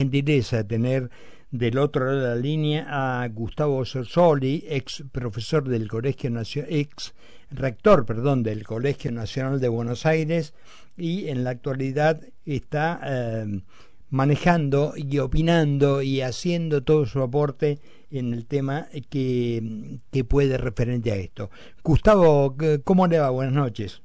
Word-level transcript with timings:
gentileza 0.00 0.62
tener 0.62 1.10
del 1.50 1.76
otro 1.76 2.04
lado 2.06 2.20
de 2.20 2.28
la 2.28 2.36
línea 2.36 2.86
a 3.22 3.26
Gustavo 3.26 3.84
Sorsoli, 3.84 4.64
ex 4.68 5.02
profesor 5.10 5.68
del 5.68 5.88
Colegio 5.88 6.30
Nacional, 6.30 6.72
ex 6.72 7.14
rector, 7.50 8.06
perdón, 8.06 8.44
del 8.44 8.62
Colegio 8.62 9.10
Nacional 9.10 9.58
de 9.58 9.66
Buenos 9.66 10.06
Aires 10.06 10.54
y 10.96 11.26
en 11.26 11.42
la 11.42 11.50
actualidad 11.50 12.20
está 12.46 13.00
eh, 13.04 13.60
manejando 14.08 14.92
y 14.94 15.18
opinando 15.18 16.00
y 16.00 16.20
haciendo 16.20 16.84
todo 16.84 17.04
su 17.04 17.20
aporte 17.20 17.80
en 18.12 18.34
el 18.34 18.46
tema 18.46 18.86
que, 19.10 19.98
que 20.12 20.22
puede 20.22 20.58
referente 20.58 21.10
a 21.10 21.16
esto. 21.16 21.50
Gustavo, 21.82 22.56
¿cómo 22.84 23.08
le 23.08 23.18
va? 23.18 23.30
Buenas 23.30 23.54
noches. 23.54 24.00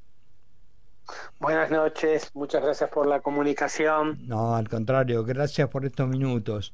Buenas 1.40 1.70
noches, 1.70 2.32
muchas 2.34 2.64
gracias 2.64 2.90
por 2.90 3.08
la 3.08 3.20
comunicación. 3.20 4.20
No, 4.28 4.56
al 4.56 4.70
contrario, 4.70 5.24
gracias 5.24 5.68
por 5.70 5.86
estos 5.86 6.08
minutos. 6.08 6.74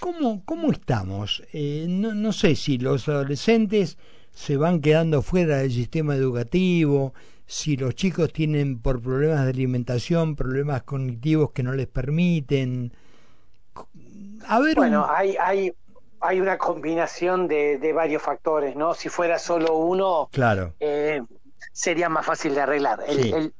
¿Cómo, 0.00 0.42
cómo 0.44 0.70
estamos? 0.72 1.42
Eh, 1.52 1.86
no, 1.88 2.14
no 2.14 2.32
sé 2.32 2.56
si 2.56 2.78
los 2.78 3.08
adolescentes 3.08 3.98
se 4.32 4.56
van 4.56 4.80
quedando 4.80 5.22
fuera 5.22 5.58
del 5.58 5.70
sistema 5.70 6.14
educativo, 6.14 7.12
si 7.46 7.76
los 7.76 7.94
chicos 7.94 8.32
tienen 8.32 8.80
por 8.80 9.02
problemas 9.02 9.44
de 9.44 9.50
alimentación, 9.50 10.36
problemas 10.36 10.82
cognitivos 10.82 11.52
que 11.52 11.62
no 11.62 11.72
les 11.72 11.86
permiten. 11.86 12.92
A 14.46 14.58
ver, 14.58 14.74
bueno, 14.74 15.06
hay, 15.08 15.36
hay, 15.38 15.72
hay 16.20 16.40
una 16.40 16.58
combinación 16.58 17.48
de, 17.48 17.78
de, 17.78 17.92
varios 17.92 18.22
factores, 18.22 18.74
¿no? 18.74 18.94
Si 18.94 19.08
fuera 19.08 19.38
solo 19.38 19.76
uno, 19.76 20.28
claro. 20.32 20.74
Eh, 20.80 21.22
sería 21.72 22.08
más 22.08 22.26
fácil 22.26 22.54
de 22.54 22.60
arreglar. 22.60 23.04
El, 23.06 23.54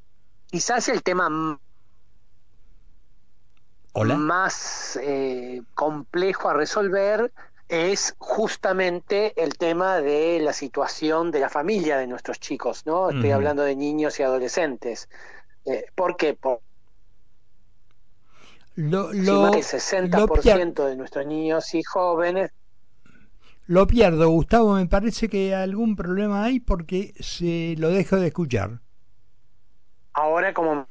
quizás 0.47 0.89
el 0.89 1.03
tema 1.03 1.59
más 3.95 4.99
eh, 5.03 5.63
complejo 5.75 6.49
a 6.49 6.55
resolver 6.55 7.33
es 7.69 8.15
justamente 8.19 9.33
el 9.43 9.57
tema 9.57 10.01
de 10.01 10.41
la 10.41 10.53
situación 10.53 11.31
de 11.31 11.41
la 11.41 11.49
familia 11.49 11.97
de 11.97 12.07
nuestros 12.07 12.39
chicos, 12.39 12.85
¿no? 12.85 13.11
Estoy 13.11 13.31
hablando 13.31 13.63
de 13.63 13.77
niños 13.77 14.19
y 14.21 14.23
adolescentes. 14.23 15.09
Eh, 15.65 15.87
¿Por 15.95 16.17
qué? 16.17 16.35
Por, 16.35 16.61
lo, 18.75 19.13
lo, 19.13 19.55
el 19.55 19.63
60% 19.63 20.87
de 20.87 20.97
nuestros 20.97 21.27
niños 21.27 21.75
y 21.75 21.83
jóvenes 21.83 22.53
lo 23.67 23.87
pierdo, 23.87 24.29
Gustavo, 24.29 24.75
me 24.75 24.87
parece 24.87 25.29
que 25.29 25.55
algún 25.55 25.97
problema 25.97 26.45
hay 26.45 26.61
porque 26.61 27.15
se 27.21 27.75
lo 27.79 27.91
dejo 27.91 28.17
de 28.17 28.29
escuchar. 28.29 28.81
Ahora 30.13 30.53
como... 30.53 30.87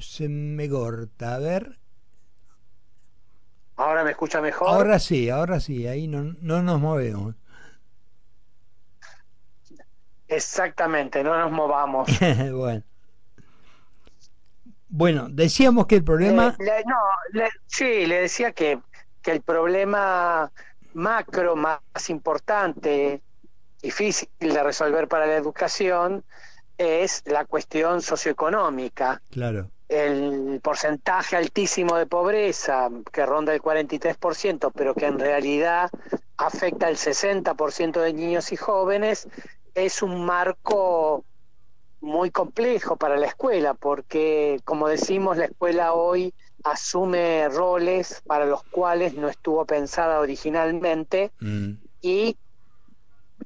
se 0.00 0.28
me 0.28 0.68
corta, 0.68 1.34
a 1.34 1.38
ver. 1.38 1.78
¿Ahora 3.76 4.04
me 4.04 4.12
escucha 4.12 4.40
mejor? 4.40 4.68
Ahora 4.68 4.98
sí, 4.98 5.28
ahora 5.28 5.60
sí, 5.60 5.86
ahí 5.86 6.08
no, 6.08 6.34
no 6.40 6.62
nos 6.62 6.80
movemos. 6.80 7.34
Exactamente, 10.28 11.22
no 11.22 11.38
nos 11.38 11.52
movamos. 11.52 12.08
bueno. 12.52 12.82
Bueno, 14.88 15.28
decíamos 15.28 15.86
que 15.86 15.96
el 15.96 16.04
problema... 16.04 16.56
Eh, 16.58 16.84
no, 16.86 17.42
sí, 17.66 18.06
le 18.06 18.22
decía 18.22 18.52
que, 18.52 18.80
que 19.20 19.32
el 19.32 19.42
problema 19.42 20.50
macro 20.96 21.56
más 21.56 21.80
importante, 22.08 23.20
difícil 23.82 24.28
de 24.40 24.62
resolver 24.62 25.08
para 25.08 25.26
la 25.26 25.36
educación, 25.36 26.24
es 26.78 27.22
la 27.26 27.44
cuestión 27.44 28.00
socioeconómica. 28.00 29.20
Claro. 29.30 29.70
El 29.88 30.60
porcentaje 30.62 31.36
altísimo 31.36 31.96
de 31.96 32.06
pobreza, 32.06 32.88
que 33.12 33.24
ronda 33.24 33.54
el 33.54 33.62
43%, 33.62 34.72
pero 34.74 34.94
que 34.94 35.06
en 35.06 35.18
realidad 35.18 35.90
afecta 36.38 36.86
al 36.86 36.96
60% 36.96 38.00
de 38.00 38.12
niños 38.12 38.50
y 38.52 38.56
jóvenes, 38.56 39.28
es 39.74 40.02
un 40.02 40.24
marco 40.24 41.24
muy 42.00 42.30
complejo 42.30 42.96
para 42.96 43.16
la 43.16 43.26
escuela, 43.26 43.74
porque, 43.74 44.60
como 44.64 44.88
decimos, 44.88 45.36
la 45.36 45.46
escuela 45.46 45.92
hoy 45.94 46.34
asume 46.64 47.48
roles 47.48 48.22
para 48.26 48.44
los 48.44 48.62
cuales 48.64 49.14
no 49.14 49.28
estuvo 49.28 49.64
pensada 49.64 50.20
originalmente 50.20 51.30
mm. 51.40 51.72
y 52.02 52.36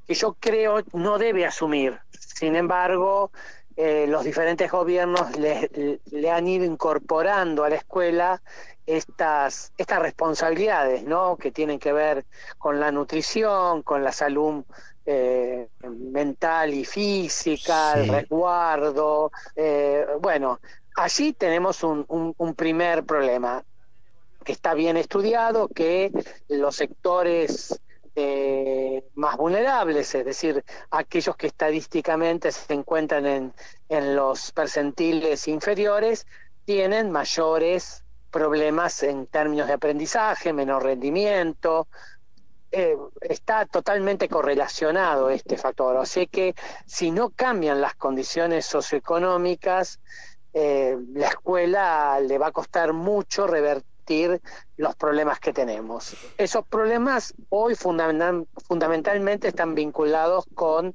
que 0.07 0.15
yo 0.15 0.37
creo 0.39 0.83
no 0.93 1.19
debe 1.19 1.47
asumir. 1.47 1.99
Sin 2.19 2.57
embargo, 2.57 3.31
eh, 3.77 4.07
los 4.09 4.25
diferentes 4.25 4.71
gobiernos 4.71 5.37
le, 5.39 6.01
le, 6.11 6.31
han 6.31 6.47
ido 6.47 6.65
incorporando 6.65 7.65
a 7.65 7.69
la 7.69 7.77
escuela 7.77 8.43
estas, 8.97 9.73
estas 9.79 10.01
responsabilidades, 10.01 11.05
¿no? 11.05 11.37
Que 11.37 11.53
tienen 11.53 11.79
que 11.79 11.93
ver 11.93 12.25
con 12.59 12.81
la 12.81 12.91
nutrición, 12.91 13.83
con 13.83 14.03
la 14.03 14.11
salud 14.11 14.65
eh, 15.07 15.69
mental 15.83 16.75
y 16.75 16.85
física, 16.85 17.95
el 17.95 18.09
resguardo, 18.09 19.31
eh, 19.55 20.07
bueno, 20.21 20.61
allí 20.97 21.33
tenemos 21.33 21.83
un, 21.85 22.05
un, 22.09 22.55
primer 22.55 23.05
problema 23.05 23.65
que 24.45 24.53
está 24.53 24.75
bien 24.75 24.97
estudiado, 24.97 25.69
que 25.69 26.11
los 26.49 26.77
sectores 26.77 27.81
eh, 28.17 29.05
más 29.15 29.37
vulnerables, 29.37 30.15
es 30.15 30.25
decir, 30.25 30.65
aquellos 30.91 31.37
que 31.37 31.47
estadísticamente 31.47 32.51
se 32.51 32.75
encuentran 32.75 33.25
en, 33.27 33.55
en 33.89 34.17
los 34.17 34.53
percentiles 34.53 35.47
inferiores, 35.49 36.27
tienen 36.65 37.11
mayores 37.11 38.05
problemas 38.31 39.03
en 39.03 39.27
términos 39.27 39.67
de 39.67 39.75
aprendizaje, 39.75 40.53
menor 40.53 40.85
rendimiento. 40.85 41.89
Eh, 42.73 42.97
está 43.21 43.67
totalmente 43.67 44.29
correlacionado 44.29 45.29
este 45.31 45.57
factor. 45.57 45.97
O 45.97 46.07
sea 46.07 46.27
que 46.27 46.55
si 46.87 47.11
no 47.11 47.31
cambian 47.31 47.81
las 47.81 47.95
condiciones 47.95 48.65
socioeconómicas, 48.67 50.01
eh, 50.53 50.97
la 51.13 51.29
escuela 51.29 52.21
le 52.21 52.39
va 52.39 52.49
a 52.49 52.53
costar 52.53 52.93
mucho 52.93 53.47
revertir 53.47 54.41
los 54.77 54.97
problemas 54.97 55.39
que 55.39 55.53
tenemos. 55.53 56.17
Esos 56.37 56.67
problemas 56.67 57.35
hoy 57.49 57.75
fundamentalmente 57.77 59.49
están 59.49 59.75
vinculados 59.75 60.45
con 60.55 60.95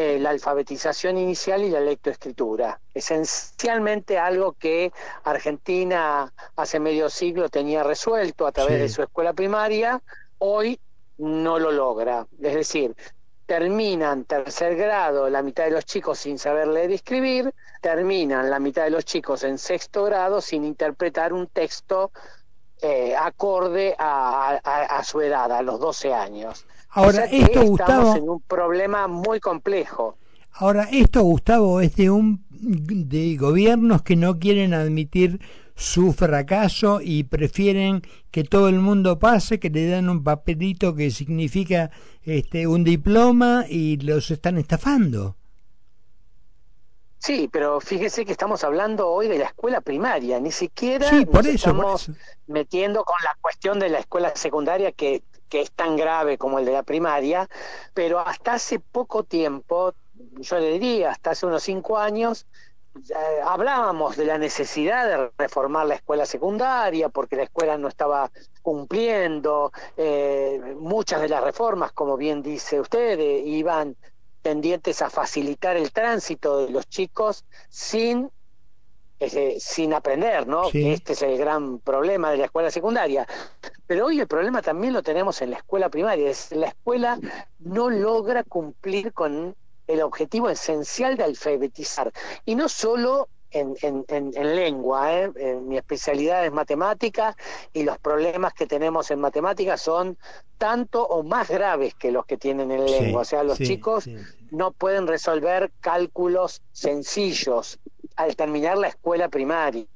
eh, 0.00 0.16
la 0.20 0.30
alfabetización 0.30 1.18
inicial 1.18 1.60
y 1.64 1.70
la 1.70 1.80
lectoescritura. 1.80 2.80
Esencialmente 2.94 4.16
algo 4.16 4.52
que 4.52 4.92
Argentina 5.24 6.32
hace 6.54 6.78
medio 6.78 7.10
siglo 7.10 7.48
tenía 7.48 7.82
resuelto 7.82 8.46
a 8.46 8.52
través 8.52 8.78
de 8.78 8.88
su 8.88 9.02
escuela 9.02 9.32
primaria, 9.32 10.00
hoy 10.38 10.78
no 11.16 11.58
lo 11.58 11.72
logra. 11.72 12.28
Es 12.40 12.54
decir, 12.54 12.94
terminan 13.44 14.24
tercer 14.24 14.76
grado 14.76 15.28
la 15.28 15.42
mitad 15.42 15.64
de 15.64 15.72
los 15.72 15.84
chicos 15.84 16.20
sin 16.20 16.38
saber 16.38 16.68
leer 16.68 16.92
y 16.92 16.94
escribir, 16.94 17.52
terminan 17.80 18.50
la 18.50 18.60
mitad 18.60 18.84
de 18.84 18.90
los 18.90 19.04
chicos 19.04 19.42
en 19.42 19.58
sexto 19.58 20.04
grado 20.04 20.40
sin 20.40 20.64
interpretar 20.64 21.32
un 21.32 21.48
texto 21.48 22.12
eh, 22.80 23.16
acorde 23.16 23.96
a, 23.98 25.02
su 25.02 25.20
edad, 25.22 25.50
a 25.50 25.60
los 25.62 25.80
12 25.80 26.14
años. 26.14 26.64
Ahora, 26.90 27.24
esto, 27.24 27.60
estamos 27.60 27.68
Gustavo, 27.68 28.16
en 28.16 28.28
un 28.28 28.40
problema 28.40 29.06
muy 29.06 29.40
complejo. 29.40 30.16
Ahora, 30.52 30.88
esto, 30.90 31.22
Gustavo, 31.22 31.80
es 31.80 31.94
de 31.96 32.10
un 32.10 32.44
de 32.50 33.36
gobiernos 33.36 34.02
que 34.02 34.16
no 34.16 34.38
quieren 34.38 34.74
admitir 34.74 35.40
su 35.76 36.12
fracaso 36.12 37.00
y 37.00 37.22
prefieren 37.22 38.02
que 38.32 38.42
todo 38.42 38.68
el 38.68 38.80
mundo 38.80 39.20
pase, 39.20 39.60
que 39.60 39.70
le 39.70 39.88
dan 39.88 40.08
un 40.08 40.24
papelito 40.24 40.96
que 40.96 41.12
significa 41.12 41.92
este 42.24 42.66
un 42.66 42.82
diploma 42.82 43.64
y 43.68 43.96
los 43.98 44.32
están 44.32 44.58
estafando. 44.58 45.36
Sí, 47.18 47.48
pero 47.52 47.80
fíjese 47.80 48.24
que 48.24 48.32
estamos 48.32 48.64
hablando 48.64 49.08
hoy 49.08 49.28
de 49.28 49.38
la 49.38 49.46
escuela 49.46 49.80
primaria, 49.80 50.40
ni 50.40 50.50
siquiera 50.50 51.08
por 51.30 51.46
eso, 51.46 51.70
estamos 51.70 52.10
metiendo 52.46 53.04
con 53.04 53.16
la 53.22 53.36
cuestión 53.40 53.78
de 53.78 53.88
la 53.88 53.98
escuela 53.98 54.32
secundaria 54.34 54.92
que, 54.92 55.22
que 55.48 55.60
es 55.60 55.70
tan 55.72 55.96
grave 55.96 56.38
como 56.38 56.58
el 56.58 56.64
de 56.64 56.72
la 56.72 56.82
primaria, 56.82 57.48
pero 57.94 58.18
hasta 58.18 58.54
hace 58.54 58.78
poco 58.78 59.24
tiempo, 59.24 59.94
yo 60.38 60.58
le 60.58 60.72
diría, 60.72 61.10
hasta 61.10 61.30
hace 61.30 61.46
unos 61.46 61.62
cinco 61.62 61.98
años, 61.98 62.46
hablábamos 63.44 64.16
de 64.16 64.24
la 64.24 64.38
necesidad 64.38 65.06
de 65.06 65.30
reformar 65.38 65.86
la 65.86 65.94
escuela 65.94 66.26
secundaria 66.26 67.08
porque 67.08 67.36
la 67.36 67.44
escuela 67.44 67.78
no 67.78 67.88
estaba 67.88 68.30
cumpliendo 68.62 69.72
eh, 69.96 70.74
muchas 70.78 71.20
de 71.20 71.28
las 71.28 71.42
reformas, 71.42 71.92
como 71.92 72.16
bien 72.16 72.42
dice 72.42 72.80
usted, 72.80 73.18
eh, 73.18 73.38
iban 73.38 73.96
tendientes 74.42 75.02
a 75.02 75.10
facilitar 75.10 75.76
el 75.76 75.92
tránsito 75.92 76.64
de 76.64 76.70
los 76.70 76.88
chicos 76.88 77.44
sin 77.68 78.30
eh, 79.20 79.56
sin 79.58 79.94
aprender, 79.94 80.46
¿no? 80.46 80.68
Este 80.72 81.12
es 81.12 81.22
el 81.22 81.36
gran 81.38 81.80
problema 81.80 82.30
de 82.30 82.36
la 82.36 82.44
escuela 82.44 82.70
secundaria. 82.70 83.26
Pero 83.88 84.06
hoy 84.06 84.20
el 84.20 84.28
problema 84.28 84.62
también 84.62 84.92
lo 84.92 85.02
tenemos 85.02 85.42
en 85.42 85.50
la 85.50 85.56
escuela 85.56 85.88
primaria. 85.88 86.30
Es, 86.30 86.52
la 86.52 86.68
escuela 86.68 87.18
no 87.58 87.90
logra 87.90 88.44
cumplir 88.44 89.12
con 89.12 89.56
el 89.86 90.02
objetivo 90.02 90.50
esencial 90.50 91.16
de 91.16 91.24
alfabetizar. 91.24 92.12
Y 92.44 92.54
no 92.54 92.68
solo 92.68 93.28
en, 93.50 94.04
en, 94.08 94.56
lengua. 94.56 95.14
¿eh? 95.14 95.30
mi 95.62 95.78
especialidad 95.78 96.44
es 96.44 96.52
matemática 96.52 97.34
y 97.72 97.82
los 97.82 97.98
problemas 97.98 98.52
que 98.52 98.66
tenemos 98.66 99.10
en 99.10 99.20
matemáticas 99.20 99.80
son 99.80 100.18
tanto 100.58 101.06
o 101.06 101.22
más 101.22 101.48
graves 101.48 101.94
que 101.94 102.12
los 102.12 102.26
que 102.26 102.36
tienen 102.36 102.70
en 102.70 102.84
lengua. 102.84 103.22
o 103.22 103.24
sea, 103.24 103.42
los 103.42 103.58
chicos 103.58 104.06
no 104.50 104.72
pueden 104.72 105.06
resolver 105.06 105.72
cálculos 105.80 106.60
sencillos 106.72 107.78
al 108.16 108.36
terminar 108.36 108.76
la 108.76 108.88
escuela 108.88 109.28
primaria. 109.28 109.86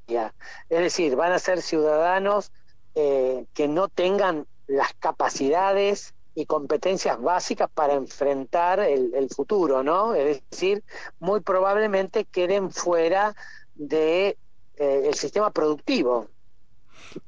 Es 0.69 0.79
decir, 0.79 1.15
van 1.15 1.33
a 1.33 1.39
ser 1.39 1.61
ciudadanos 1.61 2.51
eh, 2.95 3.45
que 3.53 3.67
no 3.67 3.87
tengan 3.87 4.45
las 4.67 4.93
capacidades 4.93 6.13
y 6.35 6.45
competencias 6.45 7.21
básicas 7.21 7.69
para 7.73 7.93
enfrentar 7.93 8.79
el, 8.79 9.29
futuro, 9.29 9.83
¿no? 9.83 10.15
Es 10.15 10.41
decir, 10.49 10.83
muy 11.19 11.41
probablemente 11.41 12.25
queden 12.25 12.71
fuera 12.71 13.35
de 13.75 14.37
eh, 14.77 15.03
el 15.05 15.13
sistema 15.13 15.51
productivo. 15.51 16.27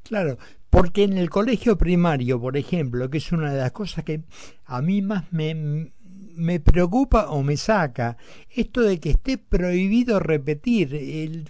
Claro, 0.03 0.37
porque 0.69 1.03
en 1.03 1.17
el 1.17 1.29
colegio 1.29 1.77
primario, 1.77 2.39
por 2.39 2.57
ejemplo, 2.57 3.09
que 3.09 3.19
es 3.19 3.31
una 3.31 3.53
de 3.53 3.59
las 3.59 3.71
cosas 3.71 4.03
que 4.03 4.21
a 4.65 4.81
mí 4.81 5.01
más 5.01 5.31
me, 5.31 5.91
me 6.35 6.59
preocupa 6.59 7.29
o 7.29 7.43
me 7.43 7.57
saca, 7.57 8.17
esto 8.49 8.81
de 8.81 8.99
que 8.99 9.11
esté 9.11 9.37
prohibido 9.37 10.19
repetir 10.19 10.95
el 10.95 11.49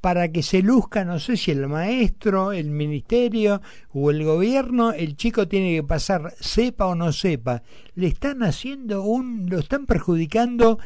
para 0.00 0.32
que 0.32 0.42
se 0.42 0.62
luzca, 0.62 1.04
no 1.04 1.18
sé 1.20 1.36
si 1.36 1.50
el 1.50 1.66
maestro, 1.68 2.52
el 2.52 2.70
ministerio 2.70 3.60
o 3.92 4.10
el 4.10 4.24
gobierno, 4.24 4.92
el 4.92 5.16
chico 5.16 5.46
tiene 5.46 5.74
que 5.74 5.82
pasar, 5.82 6.34
sepa 6.40 6.86
o 6.86 6.94
no 6.94 7.12
sepa. 7.12 7.62
Le 7.94 8.06
están 8.06 8.42
haciendo 8.42 9.02
un, 9.02 9.48
lo 9.50 9.58
están 9.58 9.86
perjudicando 9.86 10.78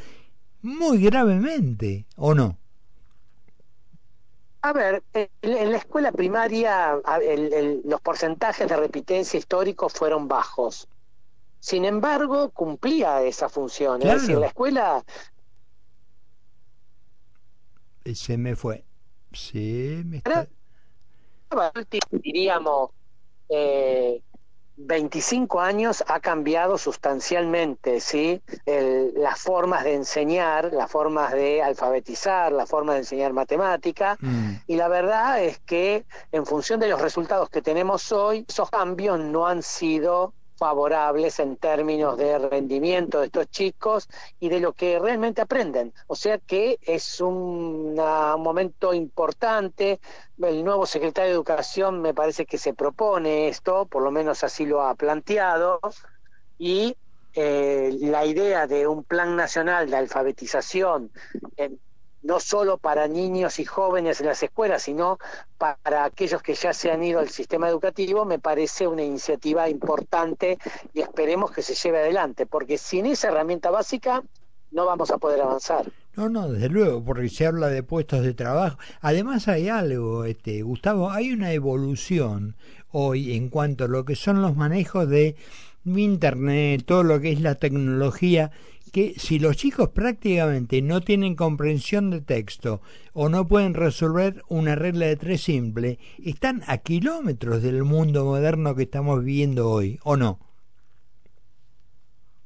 muy 0.62 0.98
gravemente, 0.98 2.06
¿o 2.16 2.34
no? 2.34 2.58
A 4.62 4.72
ver, 4.72 5.02
en 5.12 5.72
la 5.72 5.76
escuela 5.76 6.10
primaria 6.10 6.98
los 7.84 8.00
porcentajes 8.00 8.66
de 8.66 8.76
repitencia 8.76 9.38
histórico 9.38 9.90
fueron 9.90 10.26
bajos. 10.26 10.88
Sin 11.60 11.84
embargo, 11.84 12.50
cumplía 12.50 13.22
esa 13.22 13.48
función. 13.48 14.02
Es 14.02 14.22
decir, 14.22 14.38
la 14.38 14.46
escuela... 14.46 15.04
Se 18.14 18.36
me 18.38 18.56
fue. 18.56 18.84
Sí, 19.34 20.02
me 20.06 20.22
Diríamos, 22.10 22.90
eh, 23.48 24.22
25 24.76 25.60
años 25.60 26.02
ha 26.08 26.18
cambiado 26.20 26.78
sustancialmente, 26.78 28.00
¿sí? 28.00 28.42
las 28.66 29.40
formas 29.40 29.84
de 29.84 29.94
enseñar, 29.94 30.72
las 30.72 30.90
formas 30.90 31.32
de 31.32 31.62
alfabetizar, 31.62 32.50
las 32.50 32.68
formas 32.68 32.96
de 32.96 33.00
enseñar 33.00 33.32
matemática, 33.32 34.16
mm. 34.20 34.54
y 34.66 34.76
la 34.76 34.88
verdad 34.88 35.42
es 35.42 35.60
que 35.60 36.04
en 36.32 36.44
función 36.44 36.80
de 36.80 36.88
los 36.88 37.00
resultados 37.00 37.48
que 37.50 37.62
tenemos 37.62 38.10
hoy, 38.10 38.44
esos 38.48 38.68
cambios 38.70 39.20
no 39.20 39.46
han 39.46 39.62
sido 39.62 40.32
favorables 40.64 41.40
en 41.40 41.58
términos 41.58 42.16
de 42.16 42.38
rendimiento 42.38 43.20
de 43.20 43.26
estos 43.26 43.50
chicos 43.50 44.08
y 44.40 44.48
de 44.48 44.60
lo 44.60 44.72
que 44.72 44.98
realmente 44.98 45.42
aprenden. 45.42 45.92
O 46.06 46.16
sea 46.16 46.38
que 46.38 46.78
es 46.80 47.20
un 47.20 47.94
momento 47.94 48.94
importante. 48.94 50.00
El 50.40 50.64
nuevo 50.64 50.86
secretario 50.86 51.28
de 51.28 51.34
Educación 51.34 52.00
me 52.00 52.14
parece 52.14 52.46
que 52.46 52.56
se 52.56 52.72
propone 52.72 53.48
esto, 53.48 53.84
por 53.84 54.02
lo 54.02 54.10
menos 54.10 54.42
así 54.42 54.64
lo 54.64 54.80
ha 54.80 54.94
planteado, 54.94 55.80
y 56.56 56.96
eh, 57.34 57.94
la 58.00 58.24
idea 58.24 58.66
de 58.66 58.86
un 58.86 59.04
plan 59.04 59.36
nacional 59.36 59.90
de 59.90 59.98
alfabetización 59.98 61.12
no 62.24 62.40
solo 62.40 62.78
para 62.78 63.06
niños 63.06 63.58
y 63.60 63.64
jóvenes 63.64 64.20
en 64.20 64.26
las 64.26 64.42
escuelas, 64.42 64.82
sino 64.82 65.18
para 65.58 66.04
aquellos 66.04 66.42
que 66.42 66.54
ya 66.54 66.72
se 66.72 66.90
han 66.90 67.04
ido 67.04 67.20
al 67.20 67.28
sistema 67.28 67.68
educativo, 67.68 68.24
me 68.24 68.38
parece 68.38 68.88
una 68.88 69.02
iniciativa 69.02 69.68
importante 69.68 70.58
y 70.92 71.00
esperemos 71.00 71.52
que 71.52 71.62
se 71.62 71.74
lleve 71.74 72.00
adelante, 72.00 72.46
porque 72.46 72.78
sin 72.78 73.06
esa 73.06 73.28
herramienta 73.28 73.70
básica 73.70 74.22
no 74.72 74.86
vamos 74.86 75.10
a 75.10 75.18
poder 75.18 75.42
avanzar. 75.42 75.84
No, 76.16 76.28
no, 76.28 76.50
desde 76.50 76.68
luego, 76.68 77.04
porque 77.04 77.28
se 77.28 77.46
habla 77.46 77.68
de 77.68 77.82
puestos 77.82 78.22
de 78.22 78.34
trabajo. 78.34 78.78
Además 79.00 79.46
hay 79.46 79.68
algo, 79.68 80.24
este, 80.24 80.62
Gustavo, 80.62 81.10
hay 81.10 81.32
una 81.32 81.52
evolución 81.52 82.56
hoy 82.90 83.36
en 83.36 83.50
cuanto 83.50 83.84
a 83.84 83.88
lo 83.88 84.04
que 84.04 84.16
son 84.16 84.40
los 84.40 84.56
manejos 84.56 85.08
de 85.08 85.36
Internet, 85.84 86.84
todo 86.86 87.02
lo 87.02 87.20
que 87.20 87.32
es 87.32 87.40
la 87.40 87.56
tecnología 87.56 88.50
que 88.94 89.14
si 89.18 89.40
los 89.40 89.56
chicos 89.56 89.88
prácticamente 89.88 90.80
no 90.80 91.00
tienen 91.00 91.34
comprensión 91.34 92.10
de 92.12 92.20
texto 92.20 92.80
o 93.12 93.28
no 93.28 93.44
pueden 93.48 93.74
resolver 93.74 94.44
una 94.48 94.76
regla 94.76 95.06
de 95.06 95.16
tres 95.16 95.42
simple, 95.42 95.98
están 96.24 96.62
a 96.68 96.78
kilómetros 96.78 97.60
del 97.60 97.82
mundo 97.82 98.24
moderno 98.24 98.76
que 98.76 98.84
estamos 98.84 99.24
viviendo 99.24 99.68
hoy, 99.68 99.98
¿o 100.04 100.16
no? 100.16 100.38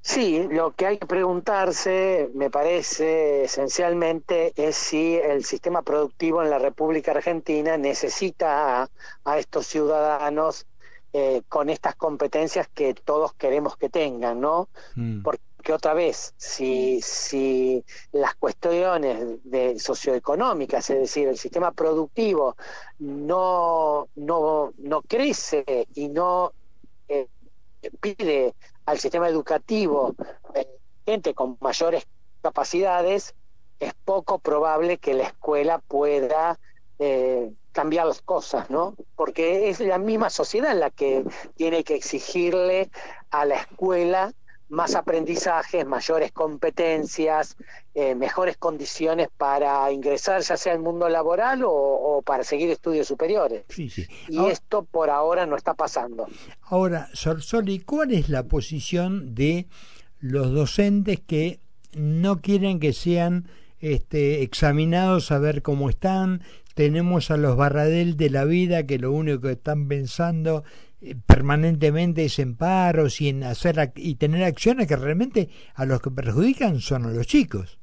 Sí, 0.00 0.48
lo 0.50 0.74
que 0.74 0.86
hay 0.86 0.96
que 0.96 1.06
preguntarse, 1.06 2.30
me 2.32 2.48
parece 2.48 3.44
esencialmente, 3.44 4.54
es 4.56 4.74
si 4.74 5.16
el 5.16 5.44
sistema 5.44 5.82
productivo 5.82 6.42
en 6.42 6.48
la 6.48 6.58
República 6.58 7.10
Argentina 7.10 7.76
necesita 7.76 8.88
a, 9.22 9.38
estos 9.38 9.66
ciudadanos 9.66 10.66
eh, 11.12 11.42
con 11.50 11.68
estas 11.68 11.94
competencias 11.94 12.68
que 12.68 12.94
todos 12.94 13.34
queremos 13.34 13.76
que 13.76 13.90
tengan, 13.90 14.40
¿no? 14.40 14.70
Mm 14.94 15.20
que 15.68 15.74
otra 15.74 15.92
vez, 15.92 16.32
si, 16.38 17.02
si 17.02 17.84
las 18.12 18.34
cuestiones 18.36 19.38
de 19.44 19.78
socioeconómicas, 19.78 20.88
es 20.88 20.98
decir, 20.98 21.28
el 21.28 21.36
sistema 21.36 21.72
productivo 21.72 22.56
no, 22.98 24.08
no, 24.14 24.72
no 24.78 25.02
crece 25.02 25.86
y 25.94 26.08
no 26.08 26.54
eh, 27.06 27.26
pide 28.00 28.54
al 28.86 28.98
sistema 28.98 29.28
educativo 29.28 30.14
eh, 30.54 30.66
gente 31.04 31.34
con 31.34 31.58
mayores 31.60 32.06
capacidades, 32.40 33.34
es 33.78 33.92
poco 34.06 34.38
probable 34.38 34.96
que 34.96 35.12
la 35.12 35.24
escuela 35.24 35.80
pueda 35.80 36.58
eh, 36.98 37.52
cambiar 37.72 38.06
las 38.06 38.22
cosas, 38.22 38.70
¿no? 38.70 38.96
Porque 39.16 39.68
es 39.68 39.80
la 39.80 39.98
misma 39.98 40.30
sociedad 40.30 40.74
la 40.74 40.88
que 40.88 41.26
tiene 41.56 41.84
que 41.84 41.94
exigirle 41.94 42.90
a 43.30 43.44
la 43.44 43.56
escuela 43.56 44.32
más 44.68 44.94
aprendizajes, 44.94 45.86
mayores 45.86 46.32
competencias, 46.32 47.56
eh, 47.94 48.14
mejores 48.14 48.56
condiciones 48.56 49.28
para 49.36 49.90
ingresar 49.92 50.42
ya 50.42 50.56
sea 50.56 50.72
al 50.72 50.80
mundo 50.80 51.08
laboral 51.08 51.62
o, 51.64 52.22
para 52.24 52.44
seguir 52.44 52.70
estudios 52.70 53.06
superiores. 53.06 53.64
Y 53.76 54.46
esto 54.46 54.84
por 54.84 55.10
ahora 55.10 55.46
no 55.46 55.56
está 55.56 55.74
pasando. 55.74 56.26
Ahora, 56.62 57.08
Sorsoli, 57.14 57.80
¿cuál 57.80 58.12
es 58.12 58.28
la 58.28 58.44
posición 58.44 59.34
de 59.34 59.66
los 60.20 60.52
docentes 60.52 61.20
que 61.20 61.60
no 61.94 62.40
quieren 62.40 62.80
que 62.80 62.92
sean 62.92 63.48
este, 63.80 64.42
examinados 64.42 65.30
a 65.32 65.38
ver 65.38 65.62
cómo 65.62 65.88
están? 65.88 66.42
Tenemos 66.74 67.30
a 67.30 67.36
los 67.36 67.56
barradel 67.56 68.16
de 68.16 68.30
la 68.30 68.44
vida 68.44 68.86
que 68.86 68.98
lo 68.98 69.12
único 69.12 69.40
que 69.40 69.52
están 69.52 69.88
pensando 69.88 70.62
permanentemente 71.26 72.24
es 72.24 72.38
en 72.38 72.56
paros 72.56 73.20
y 73.20 73.28
en 73.28 73.44
hacer 73.44 73.92
y 73.96 74.16
tener 74.16 74.44
acciones 74.44 74.86
que 74.88 74.96
realmente 74.96 75.48
a 75.74 75.84
los 75.84 76.00
que 76.02 76.10
perjudican 76.10 76.80
son 76.80 77.06
a 77.06 77.10
los 77.10 77.26
chicos. 77.26 77.78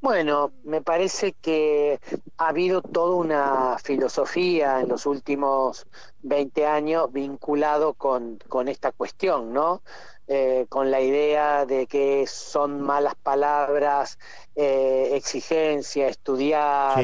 Bueno, 0.00 0.52
me 0.62 0.80
parece 0.80 1.32
que 1.32 1.98
ha 2.36 2.48
habido 2.48 2.82
toda 2.82 3.16
una 3.16 3.76
filosofía 3.82 4.80
en 4.80 4.88
los 4.88 5.06
últimos 5.06 5.86
20 6.22 6.66
años 6.66 7.12
vinculado 7.12 7.94
con, 7.94 8.38
con 8.48 8.68
esta 8.68 8.92
cuestión, 8.92 9.52
¿no? 9.52 9.82
Eh, 10.28 10.66
con 10.68 10.90
la 10.90 11.00
idea 11.00 11.66
de 11.66 11.86
que 11.86 12.26
son 12.26 12.82
malas 12.82 13.14
palabras, 13.16 14.18
eh, 14.54 15.10
exigencia, 15.14 16.06
estudiar. 16.06 17.02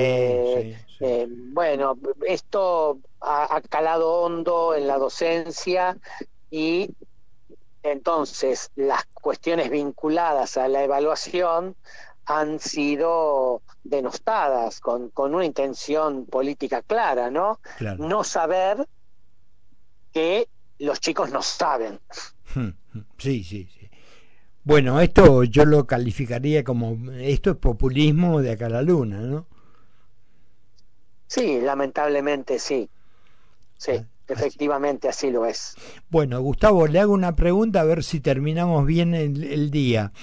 bueno, 1.52 1.98
esto 2.26 2.98
ha, 3.24 3.60
calado 3.62 4.22
hondo 4.22 4.74
en 4.74 4.86
la 4.86 4.98
docencia 4.98 5.96
y 6.50 6.94
entonces 7.82 8.70
las 8.76 9.04
cuestiones 9.06 9.70
vinculadas 9.70 10.56
a 10.56 10.68
la 10.68 10.82
evaluación 10.84 11.76
han 12.26 12.58
sido 12.58 13.62
denostadas 13.82 14.80
con, 14.80 15.10
con 15.10 15.34
una 15.34 15.44
intención 15.44 16.26
política 16.26 16.82
clara, 16.82 17.30
¿no? 17.30 17.60
No 17.98 18.24
saber 18.24 18.88
que 20.12 20.48
los 20.78 21.00
chicos 21.00 21.30
no 21.30 21.42
saben. 21.42 22.00
Hmm, 22.54 22.68
hmm. 22.92 23.00
Sí, 23.18 23.44
sí, 23.44 23.68
sí. 23.72 23.90
Bueno, 24.62 25.00
esto 25.00 25.44
yo 25.44 25.66
lo 25.66 25.86
calificaría 25.86 26.64
como, 26.64 27.12
esto 27.12 27.50
es 27.50 27.56
populismo 27.56 28.40
de 28.40 28.52
acá 28.52 28.66
a 28.66 28.70
la 28.70 28.82
luna, 28.82 29.18
¿no? 29.20 29.46
Sí, 31.26 31.60
lamentablemente 31.60 32.58
sí. 32.58 32.88
Sí, 33.84 34.02
efectivamente 34.28 35.08
así. 35.08 35.30
lo 35.30 35.44
es. 35.44 35.76
Bueno, 36.08 36.40
Gustavo, 36.40 36.86
le 36.86 37.00
hago 37.00 37.12
una 37.12 37.36
pregunta 37.36 37.82
a 37.82 37.84
ver 37.84 38.02
si 38.02 38.20
terminamos 38.20 38.86
bien 38.86 39.14
el, 39.14 39.70
día. 39.70 40.12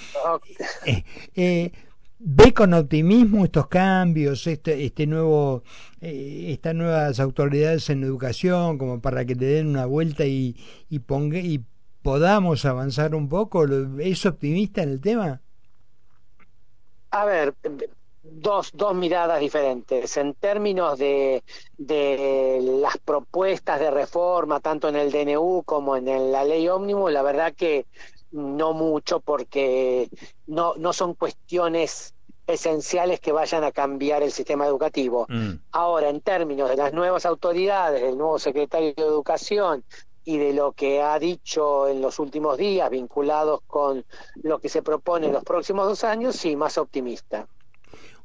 Eh, 0.84 1.04
eh, 1.36 1.72
ve 2.18 2.52
con 2.52 2.74
optimismo 2.74 3.44
estos 3.44 3.68
cambios, 3.68 4.48
este, 4.48 4.84
este 4.84 5.06
nuevo, 5.06 5.62
eh, 6.00 6.46
estas 6.48 6.74
nuevas 6.74 7.20
autoridades 7.20 7.88
en 7.90 8.02
educación, 8.02 8.78
como 8.78 9.00
para 9.00 9.24
que 9.24 9.36
le 9.36 9.46
den 9.46 9.68
una 9.68 9.86
vuelta 9.86 10.24
y, 10.24 10.56
y, 10.88 10.98
ponga, 10.98 11.38
y 11.38 11.64
podamos 12.02 12.64
avanzar 12.64 13.14
un 13.14 13.28
poco. 13.28 13.64
¿Es 14.00 14.26
optimista 14.26 14.82
en 14.82 14.88
el 14.88 15.00
tema? 15.00 15.40
A 17.10 17.24
ver, 17.24 17.54
dos, 18.22 18.70
dos 18.72 18.94
miradas 18.94 19.40
diferentes. 19.40 20.16
En 20.16 20.34
términos 20.34 20.98
de, 20.98 21.42
de 21.76 22.60
las 22.80 22.98
propuestas 22.98 23.80
de 23.80 23.90
reforma, 23.90 24.60
tanto 24.60 24.88
en 24.88 24.96
el 24.96 25.10
DNU 25.10 25.62
como 25.64 25.96
en 25.96 26.32
la 26.32 26.44
ley 26.44 26.68
ómnibus, 26.68 27.12
la 27.12 27.22
verdad 27.22 27.54
que 27.54 27.86
no 28.30 28.72
mucho 28.72 29.20
porque 29.20 30.08
no, 30.46 30.74
no 30.76 30.92
son 30.92 31.14
cuestiones 31.14 32.14
esenciales 32.46 33.20
que 33.20 33.32
vayan 33.32 33.64
a 33.64 33.72
cambiar 33.72 34.22
el 34.22 34.32
sistema 34.32 34.66
educativo. 34.66 35.26
Mm. 35.28 35.52
Ahora, 35.72 36.08
en 36.08 36.20
términos 36.20 36.68
de 36.68 36.76
las 36.76 36.92
nuevas 36.92 37.26
autoridades, 37.26 38.02
del 38.02 38.16
nuevo 38.18 38.38
secretario 38.38 38.94
de 38.96 39.02
Educación 39.02 39.84
y 40.24 40.38
de 40.38 40.52
lo 40.52 40.72
que 40.72 41.02
ha 41.02 41.18
dicho 41.18 41.88
en 41.88 42.00
los 42.00 42.18
últimos 42.18 42.56
días 42.56 42.90
vinculados 42.90 43.60
con 43.66 44.04
lo 44.42 44.58
que 44.60 44.68
se 44.68 44.82
propone 44.82 45.26
en 45.26 45.32
los 45.32 45.44
próximos 45.44 45.86
dos 45.86 46.04
años, 46.04 46.36
sí, 46.36 46.56
más 46.56 46.78
optimista. 46.78 47.46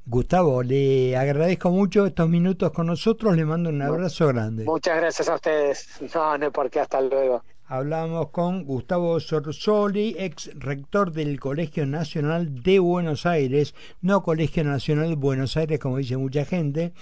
Gustavo, 0.09 0.63
le 0.63 1.17
agradezco 1.17 1.69
mucho 1.69 2.05
estos 2.05 2.29
minutos 2.29 2.71
con 2.71 2.87
nosotros, 2.87 3.35
le 3.35 3.43
mando 3.43 3.69
un 3.69 3.81
abrazo 3.81 4.27
grande. 4.27 4.63
Muchas 4.63 4.95
gracias 4.95 5.27
a 5.27 5.35
ustedes. 5.35 5.85
No, 6.15 6.37
no, 6.37 6.49
porque 6.49 6.79
hasta 6.79 7.01
luego. 7.01 7.43
Hablamos 7.65 8.29
con 8.29 8.63
Gustavo 8.63 9.19
Sorsoli, 9.19 10.15
ex 10.17 10.49
rector 10.55 11.11
del 11.11 11.41
Colegio 11.41 11.85
Nacional 11.85 12.63
de 12.63 12.79
Buenos 12.79 13.25
Aires, 13.25 13.75
no 13.99 14.23
Colegio 14.23 14.63
Nacional 14.63 15.09
de 15.09 15.15
Buenos 15.15 15.57
Aires, 15.57 15.77
como 15.77 15.97
dice 15.97 16.15
mucha 16.15 16.45
gente, 16.45 16.93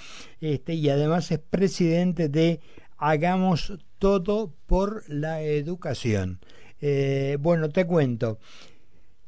este, 0.41 0.73
y 0.73 0.89
además 0.89 1.29
es 1.29 1.37
presidente 1.37 2.27
de 2.27 2.59
Hagamos 2.97 3.73
Todo 3.99 4.51
por 4.65 5.03
la 5.07 5.43
Educación. 5.43 6.39
Eh, 6.81 7.37
bueno, 7.39 7.69
te 7.69 7.85
cuento. 7.85 8.39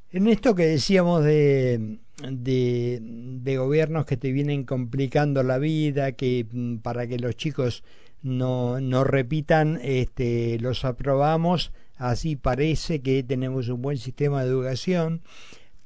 En 0.09 0.25
esto 0.25 0.55
que 0.55 0.65
decíamos 0.65 1.23
de, 1.23 1.99
de, 2.23 2.99
de, 3.01 3.57
gobiernos 3.57 4.05
que 4.05 4.17
te 4.17 4.31
vienen 4.31 4.63
complicando 4.63 5.43
la 5.43 5.57
vida, 5.57 6.13
que 6.13 6.45
mm, 6.51 6.77
para 6.77 7.07
que 7.07 7.19
los 7.19 7.35
chicos 7.35 7.83
no, 8.23 8.81
no 8.81 9.03
repitan, 9.03 9.79
este, 9.83 10.59
los 10.59 10.85
aprobamos, 10.85 11.71
así 11.95 12.35
parece 12.35 13.01
que 13.01 13.23
tenemos 13.23 13.69
un 13.69 13.81
buen 13.81 13.97
sistema 13.97 14.43
de 14.43 14.49
educación. 14.49 15.21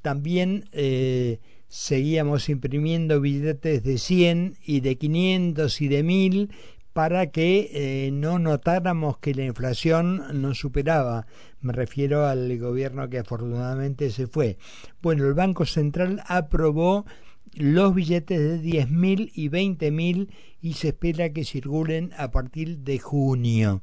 También 0.00 0.68
eh, 0.72 1.38
seguíamos 1.68 2.48
imprimiendo 2.48 3.20
billetes 3.20 3.82
de 3.82 3.98
100 3.98 4.56
y 4.64 4.80
de 4.80 4.96
500 4.96 5.80
y 5.80 5.88
de 5.88 6.02
1000 6.02 6.50
para 6.92 7.30
que 7.30 7.70
eh, 7.72 8.10
no 8.12 8.38
notáramos 8.38 9.18
que 9.18 9.34
la 9.34 9.44
inflación 9.44 10.40
nos 10.40 10.58
superaba. 10.58 11.26
Me 11.60 11.72
refiero 11.72 12.26
al 12.26 12.58
gobierno 12.58 13.08
que 13.08 13.18
afortunadamente 13.18 14.10
se 14.10 14.26
fue. 14.26 14.58
Bueno, 15.00 15.26
el 15.26 15.34
Banco 15.34 15.64
Central 15.64 16.22
aprobó 16.26 17.06
los 17.54 17.94
billetes 17.94 18.40
de 18.40 18.60
10.000 18.60 19.30
y 19.34 19.48
20.000 19.48 20.28
y 20.60 20.72
se 20.74 20.88
espera 20.88 21.32
que 21.32 21.44
circulen 21.44 22.12
a 22.16 22.30
partir 22.30 22.78
de 22.78 22.98
junio. 22.98 23.82